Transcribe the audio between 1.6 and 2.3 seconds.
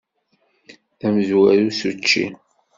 s učči!